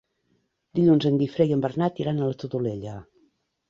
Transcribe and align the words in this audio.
Dilluns 0.79 1.07
en 1.11 1.21
Guifré 1.21 1.49
i 1.51 1.55
en 1.59 1.63
Bernat 1.69 2.05
iran 2.07 2.19
a 2.27 2.35
la 2.35 2.43
Todolella. 2.47 3.01